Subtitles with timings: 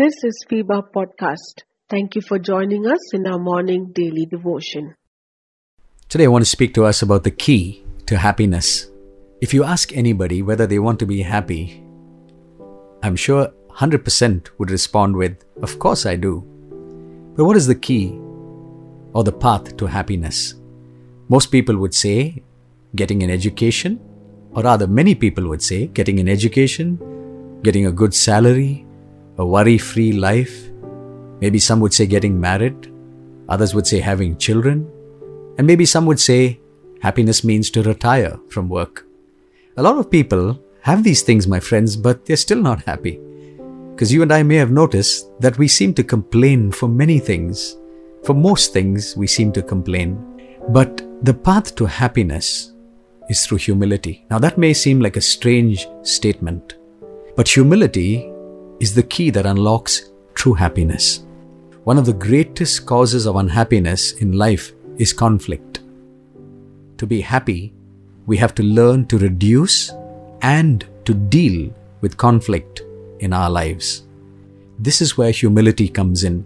[0.00, 1.64] This is FEBA Podcast.
[1.90, 4.94] Thank you for joining us in our morning daily devotion.
[6.08, 8.90] Today, I want to speak to us about the key to happiness.
[9.42, 11.84] If you ask anybody whether they want to be happy,
[13.02, 16.59] I'm sure 100% would respond with, Of course I do.
[17.40, 18.20] But what is the key
[19.14, 20.56] or the path to happiness?
[21.30, 22.42] Most people would say
[22.94, 23.98] getting an education,
[24.52, 26.98] or rather, many people would say getting an education,
[27.62, 28.84] getting a good salary,
[29.38, 30.68] a worry free life.
[31.40, 32.92] Maybe some would say getting married,
[33.48, 34.86] others would say having children,
[35.56, 36.60] and maybe some would say
[37.00, 39.06] happiness means to retire from work.
[39.78, 43.18] A lot of people have these things, my friends, but they're still not happy.
[44.00, 47.76] Because you and I may have noticed that we seem to complain for many things.
[48.24, 50.16] For most things, we seem to complain.
[50.70, 52.72] But the path to happiness
[53.28, 54.24] is through humility.
[54.30, 56.76] Now, that may seem like a strange statement,
[57.36, 58.32] but humility
[58.80, 61.26] is the key that unlocks true happiness.
[61.84, 65.80] One of the greatest causes of unhappiness in life is conflict.
[66.96, 67.74] To be happy,
[68.24, 69.92] we have to learn to reduce
[70.40, 71.70] and to deal
[72.00, 72.80] with conflict
[73.20, 74.02] in our lives.
[74.78, 76.44] This is where humility comes in.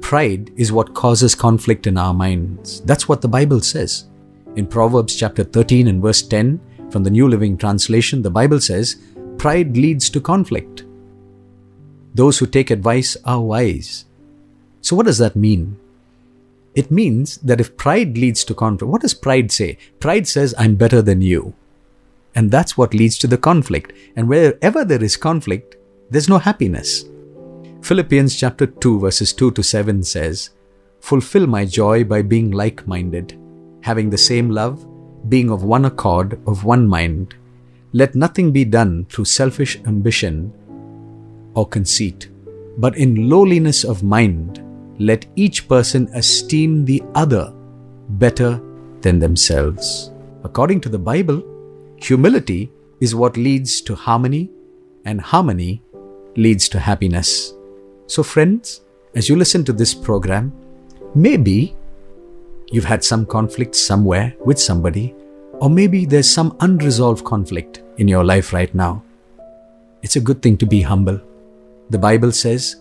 [0.00, 2.80] Pride is what causes conflict in our minds.
[2.82, 4.08] That's what the Bible says.
[4.56, 6.60] In Proverbs chapter 13 and verse 10
[6.90, 8.96] from the New Living Translation, the Bible says,
[9.36, 10.84] Pride leads to conflict.
[12.14, 14.06] Those who take advice are wise.
[14.80, 15.78] So, what does that mean?
[16.74, 19.78] It means that if pride leads to conflict, what does pride say?
[20.00, 21.54] Pride says, I'm better than you.
[22.34, 23.92] And that's what leads to the conflict.
[24.14, 25.76] And wherever there is conflict,
[26.10, 27.04] there's no happiness.
[27.82, 30.50] Philippians chapter 2 verses 2 to 7 says,
[31.00, 33.38] Fulfill my joy by being like-minded,
[33.82, 34.86] having the same love,
[35.28, 37.34] being of one accord, of one mind.
[37.92, 40.52] Let nothing be done through selfish ambition
[41.54, 42.28] or conceit,
[42.78, 44.64] but in lowliness of mind,
[44.98, 47.52] let each person esteem the other
[48.10, 48.60] better
[49.00, 50.10] than themselves.
[50.44, 51.42] According to the Bible,
[51.96, 52.70] humility
[53.00, 54.50] is what leads to harmony,
[55.04, 55.82] and harmony
[56.36, 57.54] leads to happiness.
[58.06, 58.80] So, friends,
[59.14, 60.52] as you listen to this program,
[61.14, 61.76] maybe
[62.70, 65.14] you've had some conflict somewhere with somebody,
[65.54, 69.02] or maybe there's some unresolved conflict in your life right now.
[70.02, 71.20] It's a good thing to be humble.
[71.90, 72.76] The Bible says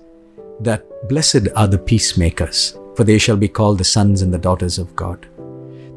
[0.60, 4.78] that blessed are the peacemakers, for they shall be called the sons and the daughters
[4.78, 5.28] of God.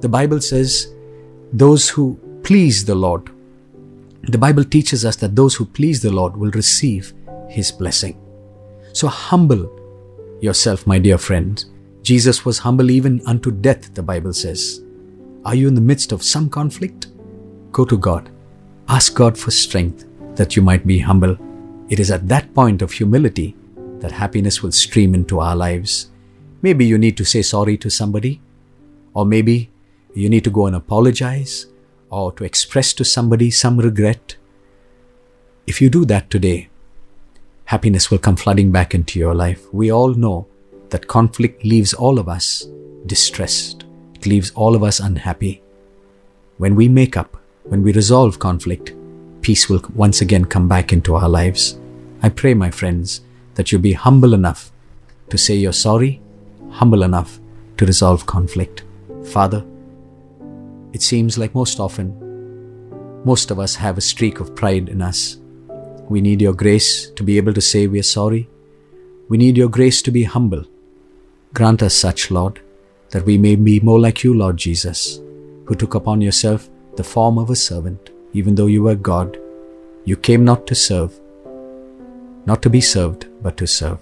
[0.01, 0.95] The Bible says,
[1.53, 3.31] those who please the Lord,
[4.23, 7.13] the Bible teaches us that those who please the Lord will receive
[7.51, 8.17] His blessing.
[8.93, 9.69] So humble
[10.41, 11.63] yourself, my dear friend.
[12.03, 14.83] Jesus was humble even unto death, the Bible says.
[15.45, 17.09] Are you in the midst of some conflict?
[17.73, 18.31] Go to God.
[18.89, 20.07] Ask God for strength
[20.37, 21.37] that you might be humble.
[21.89, 23.57] It is at that point of humility
[23.99, 26.11] that happiness will stream into our lives.
[26.63, 28.41] Maybe you need to say sorry to somebody,
[29.13, 29.71] or maybe
[30.15, 31.67] you need to go and apologize,
[32.11, 34.37] or to express to somebody some regret.
[35.67, 36.70] If you do that today,
[37.71, 39.73] happiness will come flooding back into your life.
[39.73, 40.49] We all know
[40.89, 42.67] that conflict leaves all of us
[43.07, 43.85] distressed,
[44.17, 45.63] it leaves all of us unhappy.
[46.59, 48.93] When we make up, when we resolve conflict,
[49.41, 51.79] peace will once again come back into our lives.
[52.25, 53.21] I pray, my friends,
[53.55, 54.73] that you be humble enough
[55.29, 56.21] to say you're sorry,
[56.71, 57.39] humble enough
[57.77, 58.83] to resolve conflict.
[59.27, 59.65] Father,
[60.93, 62.11] it seems like most often,
[63.25, 65.37] most of us have a streak of pride in us.
[66.11, 68.49] We need your grace to be able to say we are sorry.
[69.29, 70.65] We need your grace to be humble.
[71.55, 72.61] Grant us such, Lord,
[73.11, 75.21] that we may be more like you, Lord Jesus,
[75.67, 79.39] who took upon yourself the form of a servant, even though you were God.
[80.05, 81.13] You came not to serve,
[82.45, 84.01] not to be served, but to serve.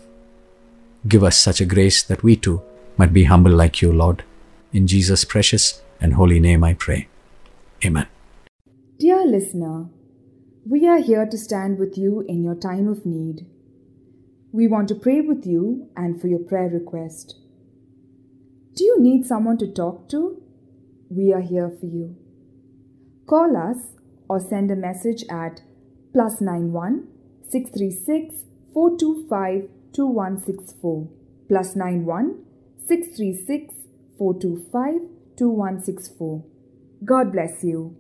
[1.07, 2.63] Give us such a grace that we too
[2.97, 4.25] might be humble like you, Lord.
[4.73, 7.09] In Jesus' precious and holy name I pray.
[7.85, 8.07] Amen.
[8.99, 9.91] Dear listener,
[10.71, 13.47] we are here to stand with you in your time of need.
[14.53, 17.37] We want to pray with you and for your prayer request.
[18.75, 20.43] Do you need someone to talk to?
[21.09, 22.17] We are here for you.
[23.27, 23.79] Call us
[24.29, 25.63] or send a message at
[26.13, 27.09] plus 91
[27.49, 28.45] 636
[28.75, 31.09] 425 2164
[31.49, 32.45] plus 91
[32.87, 33.75] 636
[34.19, 36.45] 425 2164.
[37.07, 37.97] God bless you.